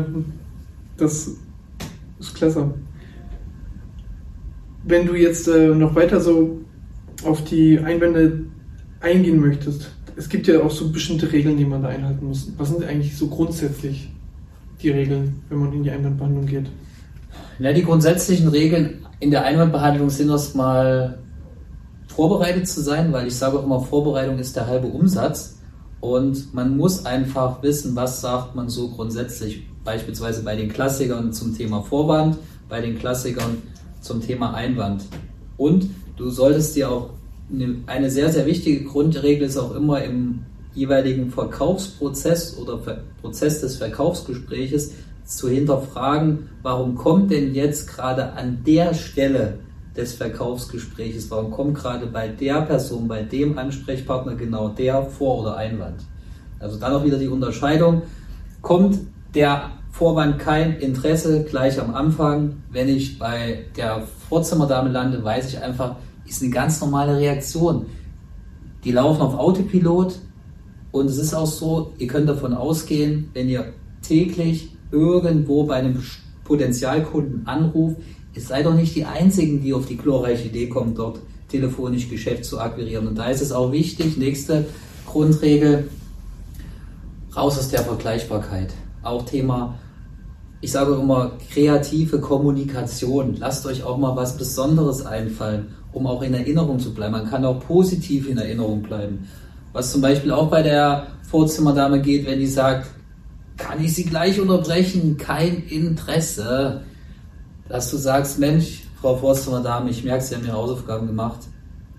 das 0.98 1.31
ist 2.19 2.36
klasse. 2.36 2.74
Wenn 4.84 5.06
du 5.06 5.16
jetzt 5.16 5.48
äh, 5.48 5.68
noch 5.75 5.96
weiter 5.96 6.19
so 6.22 6.62
auf 7.24 7.44
die 7.44 7.80
Einwände 7.80 8.46
eingehen 9.02 9.40
möchtest, 9.40 9.92
es 10.16 10.30
gibt 10.30 10.48
ja 10.48 10.62
auch 10.62 10.72
so 10.72 10.90
bestimmte 10.92 11.31
Regeln, 11.31 11.58
die 11.58 11.66
man 11.66 11.84
da 11.84 11.90
einhalten 11.90 12.25
muss. 12.25 12.52
Was 12.58 12.69
sind 12.69 12.84
eigentlich 12.84 13.16
so 13.16 13.28
grundsätzlich 13.28 14.10
die 14.81 14.90
Regeln, 14.90 15.42
wenn 15.50 15.60
man 15.60 15.74
in 15.74 15.84
die 15.84 15.92
Einwandbehandlung 15.92 16.46
geht? 16.46 16.66
Ja, 17.60 17.74
die 17.74 17.84
grundsätzlichen 17.84 18.48
Regeln 18.48 19.06
in 19.19 19.31
der 19.31 19.46
Einwandbehandlung 19.46 20.10
sind 20.10 20.30
erstmal 20.30 21.19
vorbereitet 22.08 22.68
zu 22.68 22.81
sein, 22.81 23.12
weil 23.14 23.28
ich 23.28 23.36
sage 23.36 23.60
auch 23.60 23.64
immer, 23.64 23.80
Vorbereitung 23.80 24.40
ist 24.40 24.56
der 24.56 24.68
halbe 24.68 24.88
Umsatz. 24.88 25.56
Und 25.99 26.53
man 26.53 26.77
muss 26.77 27.06
einfach 27.06 27.61
wissen, 27.63 27.95
was 27.95 28.21
sagt 28.21 28.56
man 28.56 28.69
so 28.69 28.89
grundsätzlich, 28.89 29.63
beispielsweise 29.83 30.44
bei 30.44 30.56
den 30.56 30.69
Klassikern 30.69 31.33
zum 31.33 31.56
Thema 31.56 31.81
Vorwand, 31.81 32.37
bei 32.69 32.81
den 32.81 32.99
Klassikern 32.99 33.57
zum 34.01 34.21
Thema 34.21 34.54
Einwand. 34.54 35.06
Und 35.57 35.89
du 36.18 36.30
solltest 36.30 36.75
dir 36.75 36.92
auch 36.92 37.09
eine, 37.87 38.09
sehr, 38.11 38.31
sehr 38.31 38.45
wichtige 38.45 38.83
Grundregel 38.83 39.47
ist 39.47 39.57
auch 39.57 39.73
immer 39.73 40.04
im 40.04 40.39
jeweiligen 40.73 41.31
Verkaufsprozess 41.31 42.57
oder 42.57 42.80
Prozess 43.21 43.61
des 43.61 43.77
Verkaufsgespräches 43.77 44.94
zu 45.25 45.49
hinterfragen, 45.49 46.49
warum 46.61 46.95
kommt 46.95 47.31
denn 47.31 47.56
jetzt 47.56 47.87
gerade 47.87 48.33
an 48.33 48.63
der 48.66 48.94
Stelle 48.94 49.59
des 49.97 50.13
Verkaufsgespräches? 50.13 51.30
Warum 51.31 51.51
kommt 51.51 51.75
gerade 51.75 52.06
bei 52.06 52.27
der 52.27 52.61
Person, 52.61 53.07
bei 53.07 53.23
dem 53.23 53.57
Ansprechpartner 53.57 54.35
genau 54.35 54.69
der 54.69 55.04
Vor- 55.04 55.42
oder 55.42 55.57
Einwand? 55.57 56.01
Also 56.59 56.80
dann 56.80 56.94
auch 56.94 57.04
wieder 57.04 57.18
die 57.18 57.27
Unterscheidung. 57.27 58.04
Kommt 58.61 58.99
der 59.33 59.71
Vorwand 59.92 60.39
kein 60.39 60.77
Interesse 60.77 61.44
gleich 61.44 61.80
am 61.80 61.94
Anfang? 61.94 62.57
Wenn 62.71 62.87
ich 62.87 63.18
bei 63.18 63.66
der 63.75 64.04
Vorzimmerdame 64.30 64.89
lande, 64.89 65.23
weiß 65.23 65.49
ich 65.49 65.61
einfach, 65.61 65.95
ist 66.25 66.42
eine 66.42 66.51
ganz 66.51 66.80
normale 66.81 67.18
Reaktion. 67.18 67.87
Die 68.83 68.92
laufen 68.92 69.21
auf 69.21 69.33
Autopilot 69.33 70.19
und 70.92 71.07
es 71.07 71.18
ist 71.18 71.33
auch 71.33 71.47
so, 71.47 71.94
ihr 71.97 72.07
könnt 72.07 72.30
davon 72.30 72.54
ausgehen, 72.54 73.30
wenn 73.33 73.49
ihr 73.49 73.73
täglich 74.01 74.71
irgendwo 74.92 75.63
bei 75.63 75.75
einem 75.75 76.01
Potenzialkunden 76.44 77.45
anruft, 77.45 77.97
ihr 78.37 78.44
seid 78.44 78.67
doch 78.67 78.75
nicht 78.75 78.95
die 78.95 79.03
Einzigen, 79.03 79.61
die 79.61 79.73
auf 79.73 79.87
die 79.87 79.97
glorreiche 79.97 80.47
Idee 80.47 80.69
kommen, 80.69 80.94
dort 80.94 81.19
telefonisch 81.49 82.07
Geschäft 82.07 82.45
zu 82.45 82.59
akquirieren. 82.59 83.07
Und 83.07 83.17
da 83.17 83.29
ist 83.29 83.41
es 83.41 83.51
auch 83.51 83.71
wichtig, 83.71 84.15
nächste 84.17 84.65
Grundregel, 85.07 85.89
raus 87.35 87.57
aus 87.57 87.69
der 87.69 87.81
Vergleichbarkeit. 87.81 88.73
Auch 89.01 89.25
Thema, 89.25 89.79
ich 90.61 90.71
sage 90.71 90.94
immer, 90.94 91.31
kreative 91.51 92.19
Kommunikation. 92.19 93.37
Lasst 93.39 93.65
euch 93.65 93.83
auch 93.83 93.97
mal 93.97 94.15
was 94.15 94.37
Besonderes 94.37 95.03
einfallen, 95.03 95.73
um 95.91 96.06
auch 96.06 96.21
in 96.21 96.35
Erinnerung 96.35 96.79
zu 96.79 96.94
bleiben. 96.94 97.13
Man 97.13 97.29
kann 97.29 97.44
auch 97.44 97.59
positiv 97.59 98.29
in 98.29 98.37
Erinnerung 98.37 98.83
bleiben. 98.83 99.27
Was 99.73 99.91
zum 99.91 100.01
Beispiel 100.01 100.31
auch 100.31 100.51
bei 100.51 100.61
der 100.61 101.07
Vorzimmerdame 101.23 102.01
geht, 102.01 102.27
wenn 102.27 102.39
die 102.39 102.45
sagt, 102.45 102.87
kann 103.57 103.83
ich 103.83 103.95
Sie 103.95 104.03
gleich 104.03 104.39
unterbrechen? 104.39 105.17
Kein 105.17 105.63
Interesse. 105.67 106.83
Dass 107.69 107.92
du 107.92 107.97
sagst, 107.97 108.40
Mensch, 108.40 108.83
Frau 109.02 109.16
Vorzimmer 109.16 109.62
Dame, 109.62 109.90
ich 109.90 110.04
merke, 110.04 110.24
Sie 110.24 110.36
haben 110.36 110.45
Ihre 110.45 110.56
Hausaufgaben 110.56 111.07
gemacht. 111.07 111.40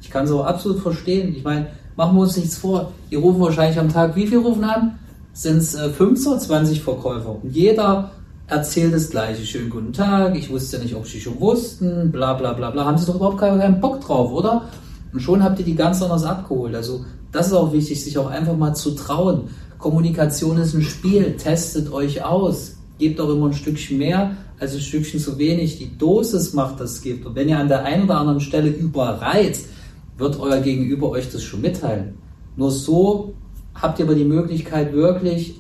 Ich 0.00 0.10
kann 0.10 0.24
es 0.24 0.30
auch 0.30 0.44
absolut 0.44 0.80
verstehen. 0.80 1.34
Ich 1.36 1.44
meine, 1.44 1.68
machen 1.96 2.16
wir 2.16 2.22
uns 2.22 2.36
nichts 2.36 2.56
vor. 2.56 2.92
Die 3.10 3.16
rufen 3.16 3.40
wahrscheinlich 3.40 3.78
am 3.78 3.92
Tag, 3.92 4.16
wie 4.16 4.26
viel 4.26 4.38
rufen 4.38 4.64
an? 4.64 4.98
Sind 5.32 5.58
es 5.58 5.74
äh, 5.74 5.90
15 5.90 6.40
20 6.40 6.82
Verkäufer? 6.82 7.36
Und 7.42 7.54
jeder 7.54 8.10
erzählt 8.46 8.94
das 8.94 9.10
Gleiche. 9.10 9.44
Schönen 9.44 9.70
guten 9.70 9.92
Tag, 9.92 10.36
ich 10.36 10.50
wusste 10.50 10.78
ja 10.78 10.82
nicht, 10.82 10.94
ob 10.94 11.06
Sie 11.06 11.20
schon 11.20 11.38
wussten, 11.38 12.10
bla 12.10 12.34
bla 12.34 12.54
bla 12.54 12.70
bla. 12.70 12.84
Haben 12.84 12.98
Sie 12.98 13.06
doch 13.06 13.16
überhaupt 13.16 13.38
keinen 13.38 13.80
Bock 13.80 14.00
drauf, 14.00 14.32
oder? 14.32 14.62
Und 15.12 15.20
schon 15.20 15.42
habt 15.42 15.58
ihr 15.58 15.64
die 15.64 15.74
ganz 15.74 16.02
anders 16.02 16.24
abgeholt. 16.24 16.74
Also 16.74 17.04
das 17.30 17.48
ist 17.48 17.52
auch 17.52 17.72
wichtig, 17.72 18.02
sich 18.02 18.16
auch 18.18 18.30
einfach 18.30 18.56
mal 18.56 18.74
zu 18.74 18.92
trauen. 18.92 19.48
Kommunikation 19.78 20.58
ist 20.58 20.74
ein 20.74 20.82
Spiel, 20.82 21.36
testet 21.36 21.92
euch 21.92 22.24
aus. 22.24 22.77
Gebt 22.98 23.20
auch 23.20 23.30
immer 23.30 23.46
ein 23.46 23.54
Stückchen 23.54 23.98
mehr 23.98 24.36
als 24.58 24.74
ein 24.74 24.80
Stückchen 24.80 25.20
zu 25.20 25.38
wenig. 25.38 25.78
Die 25.78 25.96
Dosis 25.96 26.52
macht 26.52 26.80
das 26.80 27.00
Gift. 27.00 27.24
Und 27.26 27.34
wenn 27.34 27.48
ihr 27.48 27.58
an 27.58 27.68
der 27.68 27.84
einen 27.84 28.04
oder 28.04 28.18
anderen 28.18 28.40
Stelle 28.40 28.70
überreizt, 28.70 29.66
wird 30.16 30.38
euer 30.40 30.60
Gegenüber 30.60 31.10
euch 31.10 31.30
das 31.30 31.42
schon 31.42 31.60
mitteilen. 31.60 32.14
Nur 32.56 32.70
so 32.70 33.34
habt 33.74 33.98
ihr 34.00 34.04
aber 34.04 34.16
die 34.16 34.24
Möglichkeit, 34.24 34.92
wirklich 34.92 35.54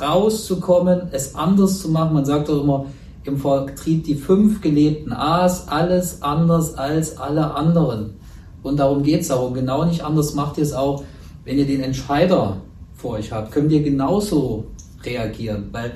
rauszukommen, 0.00 1.08
es 1.12 1.34
anders 1.34 1.80
zu 1.80 1.90
machen. 1.90 2.14
Man 2.14 2.24
sagt 2.24 2.48
doch 2.48 2.62
immer 2.62 2.86
im 3.24 3.36
Vertrieb 3.38 4.04
die 4.04 4.14
fünf 4.14 4.60
gelebten 4.60 5.12
A's, 5.12 5.68
alles 5.68 6.22
anders 6.22 6.74
als 6.74 7.18
alle 7.18 7.54
anderen. 7.54 8.14
Und 8.62 8.78
darum 8.78 9.02
geht 9.02 9.20
es 9.20 9.30
auch. 9.30 9.48
Und 9.48 9.54
genau 9.54 9.84
nicht 9.84 10.02
anders 10.02 10.34
macht 10.34 10.58
ihr 10.58 10.64
es 10.64 10.72
auch, 10.72 11.04
wenn 11.44 11.58
ihr 11.58 11.66
den 11.66 11.82
Entscheider 11.82 12.58
vor 12.94 13.12
euch 13.12 13.32
habt. 13.32 13.52
Könnt 13.52 13.70
ihr 13.72 13.82
genauso 13.82 14.64
reagieren. 15.04 15.68
Weil 15.72 15.92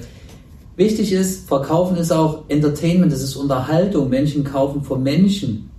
wichtig 0.81 1.13
ist, 1.13 1.47
Verkaufen 1.47 1.97
ist 1.97 2.11
auch 2.11 2.45
Entertainment, 2.49 3.13
das 3.13 3.23
ist 3.23 3.37
Unterhaltung. 3.37 4.09
Menschen 4.09 4.43
kaufen 4.43 4.83
von 4.83 5.03
Menschen. 5.03 5.71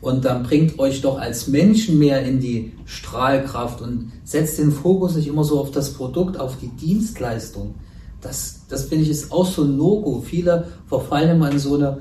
Und 0.00 0.24
dann 0.24 0.42
bringt 0.42 0.78
euch 0.78 1.02
doch 1.02 1.18
als 1.18 1.46
Menschen 1.46 1.98
mehr 1.98 2.24
in 2.24 2.40
die 2.40 2.72
Strahlkraft 2.86 3.80
und 3.80 4.12
setzt 4.24 4.58
den 4.58 4.72
Fokus 4.72 5.14
nicht 5.14 5.28
immer 5.28 5.44
so 5.44 5.60
auf 5.60 5.70
das 5.70 5.92
Produkt, 5.92 6.38
auf 6.40 6.56
die 6.58 6.68
Dienstleistung. 6.68 7.74
Das, 8.20 8.60
das 8.68 8.86
finde 8.86 9.04
ich 9.04 9.10
ist 9.10 9.30
auch 9.30 9.46
so 9.46 9.62
ein 9.62 9.76
Logo. 9.76 10.22
Viele 10.24 10.68
verfallen 10.88 11.36
immer 11.36 11.50
in 11.50 11.58
so 11.58 11.74
eine 11.74 11.98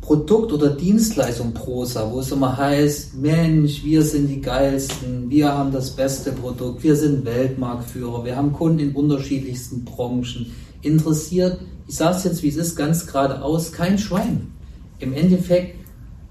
Produkt- 0.00 0.52
oder 0.52 0.68
Dienstleistung 0.68 1.54
Prosa, 1.54 2.10
wo 2.12 2.20
es 2.20 2.30
immer 2.30 2.56
heißt, 2.56 3.14
Mensch, 3.14 3.82
wir 3.84 4.02
sind 4.02 4.28
die 4.28 4.40
geilsten, 4.40 5.30
wir 5.30 5.50
haben 5.50 5.72
das 5.72 5.90
beste 5.90 6.32
Produkt, 6.32 6.82
wir 6.82 6.94
sind 6.94 7.24
Weltmarktführer, 7.24 8.22
wir 8.22 8.36
haben 8.36 8.52
Kunden 8.52 8.80
in 8.80 8.92
unterschiedlichsten 8.92 9.82
Branchen. 9.84 10.52
Interessiert, 10.84 11.58
ich 11.86 11.96
sage 11.96 12.16
es 12.16 12.24
jetzt, 12.24 12.42
wie 12.42 12.48
es 12.48 12.56
ist, 12.56 12.76
ganz 12.76 13.06
geradeaus, 13.06 13.72
kein 13.72 13.98
Schwein. 13.98 14.52
Im 14.98 15.12
Endeffekt 15.12 15.76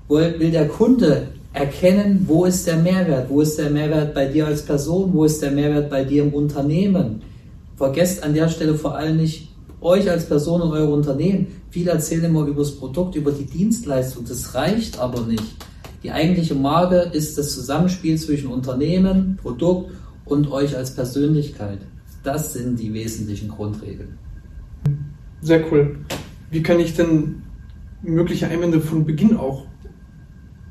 will 0.08 0.52
der 0.52 0.68
Kunde 0.68 1.30
erkennen, 1.54 2.26
wo 2.28 2.46
ist 2.46 2.66
der 2.66 2.78
Mehrwert, 2.78 3.30
wo 3.30 3.42
ist 3.42 3.58
der 3.58 3.70
Mehrwert 3.70 4.14
bei 4.14 4.26
dir 4.26 4.48
als 4.48 4.64
Person, 4.64 5.14
wo 5.14 5.26
ist 5.26 5.42
der 5.42 5.52
Mehrwert 5.52 5.90
bei 5.90 6.04
dir 6.04 6.24
im 6.24 6.34
Unternehmen. 6.34 7.22
Vergesst 7.76 8.24
an 8.24 8.34
der 8.34 8.50
Stelle 8.50 8.76
vor 8.76 8.96
allem 8.96 9.18
nicht, 9.18 9.50
euch 9.82 10.10
als 10.10 10.26
Person 10.26 10.62
und 10.62 10.72
euer 10.72 10.90
Unternehmen. 10.90 11.48
Viele 11.70 11.92
erzählen 11.92 12.26
immer 12.26 12.46
über 12.46 12.62
das 12.62 12.72
Produkt, 12.72 13.16
über 13.16 13.32
die 13.32 13.46
Dienstleistung. 13.46 14.26
Das 14.28 14.56
reicht 14.56 15.00
aber 15.00 15.22
nicht. 15.22 15.44
Die 16.04 16.12
eigentliche 16.12 16.56
Marke 16.56 17.12
ist 17.14 17.38
das 17.38 17.54
Zusammenspiel 17.54 18.18
zwischen 18.18 18.48
Unternehmen, 18.48 19.38
Produkt 19.42 19.92
und 20.26 20.52
euch 20.52 20.76
als 20.76 20.96
Persönlichkeit. 20.96 21.80
Das 22.24 22.54
sind 22.54 22.80
die 22.80 22.94
wesentlichen 22.94 23.50
Grundregeln. 23.50 24.18
Sehr 25.44 25.62
cool. 25.70 25.98
Wie 26.52 26.64
kann 26.64 26.80
ich 26.80 26.96
denn 26.96 27.42
mögliche 28.02 28.48
Einwände 28.48 28.80
von 28.80 29.06
Beginn 29.06 29.36
auch 29.36 29.66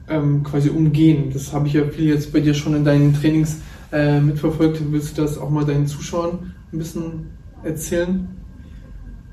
ähm, 0.09 0.43
quasi 0.43 0.71
umgehen? 0.71 1.31
Das 1.31 1.52
habe 1.52 1.67
ich 1.67 1.75
ja 1.75 1.85
viel 1.85 2.09
jetzt 2.09 2.33
bei 2.33 2.41
dir 2.41 2.55
schon 2.55 2.75
in 2.75 2.83
deinen 2.83 3.12
Trainings 3.12 3.59
äh, 3.93 4.19
mitverfolgt. 4.19 4.81
Willst 4.91 5.19
du 5.19 5.23
das 5.23 5.37
auch 5.37 5.50
mal 5.50 5.67
deinen 5.67 5.87
Zuschauern 5.87 6.55
ein 6.73 6.79
bisschen 6.79 7.26
erzählen? 7.62 8.26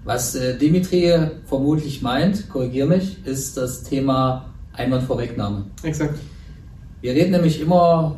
Was 0.04 0.36
äh, 0.36 0.58
Dimitri 0.58 1.14
vermutlich 1.46 2.02
meint, 2.02 2.50
korrigiere 2.50 2.88
mich, 2.88 3.26
ist 3.26 3.56
das 3.56 3.84
Thema 3.84 4.54
Einwandvorwegnahme. 4.74 5.68
Exakt. 5.84 6.20
Wir 7.00 7.14
reden 7.14 7.32
nämlich 7.32 7.62
immer 7.62 8.18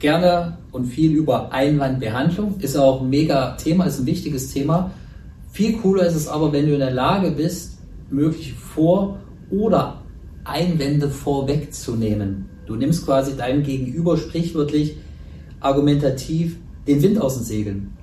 gerne 0.00 0.58
und 0.72 0.86
viel 0.86 1.12
über 1.12 1.52
Einwandbehandlung. 1.52 2.58
Ist 2.58 2.76
auch 2.76 3.02
ein 3.02 3.08
mega 3.08 3.52
Thema, 3.52 3.84
ist 3.84 4.00
ein 4.00 4.06
wichtiges 4.06 4.52
Thema. 4.52 4.90
Viel 5.56 5.78
cooler 5.78 6.04
ist 6.04 6.16
es 6.16 6.28
aber, 6.28 6.52
wenn 6.52 6.66
du 6.66 6.74
in 6.74 6.80
der 6.80 6.90
Lage 6.90 7.30
bist, 7.30 7.78
mögliche 8.10 8.54
Vor- 8.54 9.20
oder 9.50 10.02
Einwände 10.44 11.08
vorwegzunehmen. 11.08 12.44
Du 12.66 12.76
nimmst 12.76 13.06
quasi 13.06 13.38
deinem 13.38 13.62
Gegenüber 13.62 14.18
sprichwörtlich 14.18 14.98
argumentativ 15.60 16.58
den 16.86 17.02
Wind 17.02 17.18
aus 17.18 17.36
den 17.36 17.44
Segeln. 17.44 17.96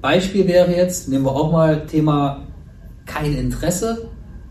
Beispiel 0.00 0.48
wäre 0.48 0.74
jetzt, 0.74 1.08
nehmen 1.08 1.24
wir 1.24 1.30
auch 1.30 1.52
mal 1.52 1.86
Thema 1.86 2.48
kein 3.06 3.36
Interesse, 3.36 4.08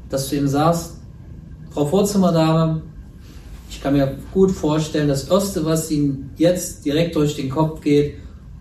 dass 0.07 0.29
du 0.29 0.37
ihm 0.37 0.47
sagst, 0.47 1.01
Frau 1.71 1.87
Vorzimmerdame, 1.87 2.83
ich 3.69 3.83
kann 3.83 3.91
mir 3.91 4.15
gut 4.33 4.51
vorstellen, 4.51 5.09
das 5.09 5.27
Erste, 5.27 5.65
was 5.65 5.91
Ihnen 5.91 6.29
jetzt 6.37 6.85
direkt 6.85 7.17
durch 7.17 7.35
den 7.35 7.49
Kopf 7.49 7.81
geht, 7.81 8.13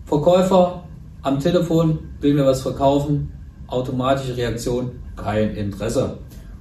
Verkäufer 0.05 0.83
am 1.23 1.39
Telefon 1.39 2.01
will 2.21 2.35
mir 2.35 2.45
was 2.45 2.63
verkaufen, 2.63 3.38
automatische 3.69 4.37
Reaktion, 4.37 4.91
kein 5.17 5.55
Interesse. 5.55 6.19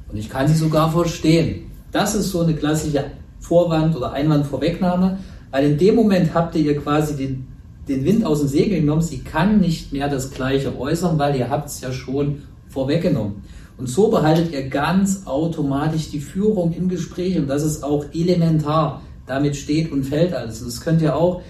Und 0.10 0.18
ich 0.18 0.30
kann 0.30 0.48
sie 0.48 0.56
sogar 0.56 0.92
verstehen. 0.92 1.72
Das 1.92 2.16
ist 2.16 2.30
so 2.30 2.42
eine 2.42 2.54
klassische 2.54 3.06
Vorwand- 3.40 3.96
oder 3.96 4.12
Einwandvorwegnahme, 4.12 5.18
weil 5.52 5.72
in 5.72 5.78
dem 5.78 5.96
Moment 5.96 6.34
habt 6.34 6.56
ihr 6.56 6.78
quasi 6.80 7.16
den, 7.16 7.48
den 7.88 8.06
Wind 8.06 8.26
aus 8.26 8.40
dem 8.40 8.50
Segel 8.50 8.82
genommen. 8.82 9.02
Sie 9.02 9.20
kann 9.20 9.60
nicht 9.60 9.94
mehr 9.94 10.10
das 10.10 10.32
Gleiche 10.32 10.78
äußern, 10.78 11.18
weil 11.18 11.36
ihr 11.38 11.50
habt 11.50 11.70
es 11.70 11.82
ja 11.82 11.92
schon 11.92 12.44
vorweggenommen. 12.68 13.44
Und 13.78 13.88
so 13.88 14.10
behaltet 14.10 14.52
ihr 14.52 14.68
ganz 14.70 15.26
automatisch 15.26 16.10
die 16.10 16.20
Führung 16.20 16.74
im 16.74 16.90
Gespräch 16.90 17.38
und 17.38 17.48
das 17.48 17.64
ist 17.64 17.84
auch 17.84 18.06
elementar. 18.14 19.02
Damit 19.28 19.56
steht 19.56 19.92
und 19.92 20.04
fällt 20.04 20.34
alles. 20.34 20.62
Und 20.62 20.68
das 20.68 20.82
könnt 20.82 21.02
ihr 21.02 21.16
auch 21.16 21.42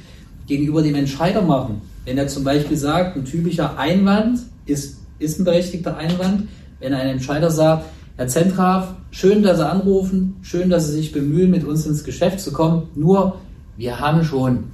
gegenüber 0.45 0.81
dem 0.81 0.95
Entscheider 0.95 1.41
machen. 1.41 1.81
Wenn 2.05 2.17
er 2.17 2.27
zum 2.27 2.43
Beispiel 2.43 2.77
sagt, 2.77 3.15
ein 3.15 3.25
typischer 3.25 3.77
Einwand 3.77 4.39
ist, 4.65 4.96
ist 5.19 5.39
ein 5.39 5.45
berechtigter 5.45 5.97
Einwand, 5.97 6.47
wenn 6.79 6.93
ein 6.93 7.07
Entscheider 7.07 7.49
sagt, 7.49 7.85
Herr 8.17 8.27
Zentraf, 8.27 8.95
schön, 9.11 9.43
dass 9.43 9.57
Sie 9.57 9.69
anrufen, 9.69 10.37
schön, 10.41 10.69
dass 10.69 10.87
Sie 10.87 10.93
sich 10.93 11.11
bemühen, 11.11 11.51
mit 11.51 11.63
uns 11.63 11.85
ins 11.85 12.03
Geschäft 12.03 12.39
zu 12.39 12.51
kommen. 12.51 12.89
Nur, 12.95 13.35
wir 13.77 13.99
haben 13.99 14.23
schon 14.23 14.65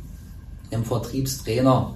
einen 0.72 0.86
Vertriebstrainer. 0.86 1.96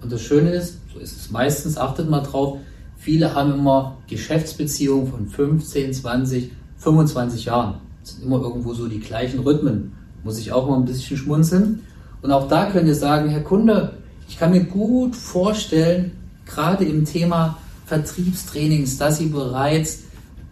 Und 0.00 0.10
das 0.10 0.22
Schöne 0.22 0.50
ist, 0.50 0.78
so 0.92 0.98
ist 0.98 1.16
es 1.18 1.30
meistens, 1.30 1.76
achtet 1.76 2.08
mal 2.08 2.20
drauf, 2.20 2.58
viele 2.96 3.34
haben 3.34 3.52
immer 3.52 3.98
Geschäftsbeziehungen 4.08 5.08
von 5.08 5.26
15, 5.26 5.92
20, 5.92 6.50
25 6.78 7.44
Jahren. 7.44 7.74
Das 8.02 8.14
sind 8.14 8.24
immer 8.24 8.40
irgendwo 8.40 8.72
so 8.72 8.88
die 8.88 9.00
gleichen 9.00 9.40
Rhythmen. 9.40 9.92
Muss 10.24 10.38
ich 10.38 10.52
auch 10.52 10.68
mal 10.68 10.76
ein 10.76 10.84
bisschen 10.84 11.16
schmunzeln. 11.16 11.82
Und 12.22 12.32
auch 12.32 12.48
da 12.48 12.70
könnt 12.70 12.88
ihr 12.88 12.94
sagen, 12.94 13.28
Herr 13.28 13.42
Kunde, 13.42 13.98
ich 14.28 14.38
kann 14.38 14.50
mir 14.50 14.64
gut 14.64 15.14
vorstellen, 15.14 16.12
gerade 16.46 16.84
im 16.84 17.04
Thema 17.04 17.58
Vertriebstrainings, 17.86 18.98
dass 18.98 19.18
Sie 19.18 19.26
bereits 19.26 20.00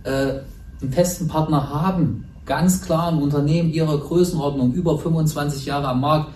äh, 0.05 0.41
einen 0.81 0.93
festen 0.93 1.29
Partner 1.29 1.69
haben, 1.69 2.25
ganz 2.47 2.83
klar 2.83 3.09
ein 3.09 3.19
Unternehmen 3.19 3.73
ihrer 3.73 3.99
Größenordnung, 3.99 4.73
über 4.73 4.99
25 4.99 5.67
Jahre 5.67 5.89
am 5.89 6.01
Markt, 6.01 6.31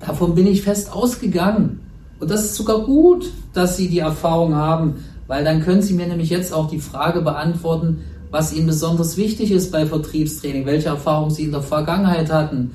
davon 0.00 0.34
bin 0.34 0.46
ich 0.46 0.62
fest 0.62 0.92
ausgegangen. 0.92 1.80
Und 2.20 2.30
das 2.30 2.44
ist 2.44 2.56
sogar 2.56 2.80
gut, 2.80 3.30
dass 3.52 3.76
Sie 3.76 3.88
die 3.88 3.98
Erfahrung 3.98 4.54
haben, 4.54 5.04
weil 5.26 5.44
dann 5.44 5.62
können 5.62 5.82
Sie 5.82 5.94
mir 5.94 6.06
nämlich 6.06 6.30
jetzt 6.30 6.52
auch 6.52 6.68
die 6.68 6.80
Frage 6.80 7.22
beantworten, 7.22 8.04
was 8.30 8.52
Ihnen 8.52 8.66
besonders 8.66 9.16
wichtig 9.16 9.50
ist 9.50 9.70
bei 9.70 9.86
Vertriebstraining, 9.86 10.66
welche 10.66 10.88
Erfahrungen 10.88 11.30
Sie 11.30 11.44
in 11.44 11.52
der 11.52 11.62
Vergangenheit 11.62 12.32
hatten, 12.32 12.72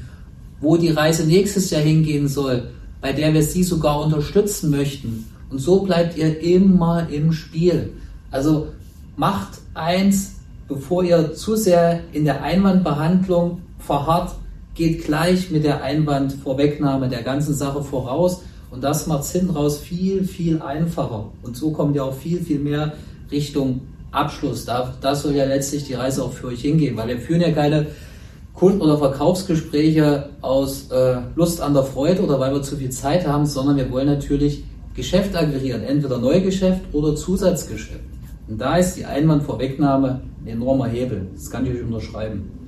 wo 0.61 0.77
die 0.77 0.89
Reise 0.89 1.25
nächstes 1.25 1.69
Jahr 1.69 1.81
hingehen 1.81 2.27
soll, 2.27 2.69
bei 3.01 3.13
der 3.13 3.33
wir 3.33 3.43
Sie 3.43 3.63
sogar 3.63 4.03
unterstützen 4.03 4.71
möchten. 4.71 5.25
Und 5.49 5.59
so 5.59 5.81
bleibt 5.81 6.17
ihr 6.17 6.41
immer 6.41 7.07
im 7.09 7.31
Spiel. 7.31 7.93
Also 8.31 8.67
macht 9.15 9.59
eins, 9.73 10.35
bevor 10.67 11.03
ihr 11.03 11.33
zu 11.33 11.55
sehr 11.55 12.01
in 12.13 12.25
der 12.25 12.43
Einwandbehandlung 12.43 13.61
verharrt, 13.79 14.35
geht 14.75 15.03
gleich 15.03 15.51
mit 15.51 15.63
der 15.63 15.83
Einwandvorwegnahme 15.83 17.09
der 17.09 17.23
ganzen 17.23 17.53
Sache 17.53 17.83
voraus 17.83 18.43
und 18.71 18.83
das 18.83 19.07
macht 19.07 19.23
es 19.23 19.31
hinten 19.31 19.51
raus 19.51 19.79
viel, 19.79 20.23
viel 20.23 20.61
einfacher. 20.61 21.25
Und 21.41 21.57
so 21.57 21.71
kommt 21.71 21.95
ihr 21.95 22.05
auch 22.05 22.13
viel, 22.13 22.39
viel 22.41 22.59
mehr 22.59 22.93
Richtung 23.31 23.81
Abschluss. 24.11 24.65
Da, 24.65 24.93
das 25.01 25.23
soll 25.23 25.35
ja 25.35 25.45
letztlich 25.45 25.85
die 25.85 25.95
Reise 25.95 26.23
auch 26.23 26.31
für 26.31 26.47
euch 26.47 26.61
hingehen, 26.61 26.95
weil 26.95 27.07
wir 27.07 27.17
führen 27.17 27.41
ja 27.41 27.51
keine 27.51 27.87
Kunden- 28.53 28.81
oder 28.81 28.97
Verkaufsgespräche 28.97 30.29
aus 30.41 30.91
äh, 30.91 31.17
Lust 31.35 31.61
an 31.61 31.73
der 31.73 31.83
Freude 31.83 32.21
oder 32.23 32.39
weil 32.39 32.53
wir 32.53 32.61
zu 32.61 32.77
viel 32.77 32.89
Zeit 32.89 33.25
haben, 33.25 33.45
sondern 33.45 33.77
wir 33.77 33.89
wollen 33.91 34.07
natürlich 34.07 34.63
Geschäft 34.95 35.35
akquirieren, 35.35 35.83
entweder 35.83 36.17
Neugeschäft 36.17 36.81
oder 36.93 37.15
Zusatzgeschäft. 37.15 38.01
Und 38.47 38.59
da 38.59 38.77
ist 38.77 38.95
die 38.95 39.05
Einwandvorwegnahme 39.05 40.21
ein 40.41 40.47
enormer 40.47 40.87
Hebel. 40.87 41.27
Das 41.33 41.49
kann 41.51 41.65
ich 41.65 41.73
euch 41.73 41.83
unterschreiben. 41.83 42.51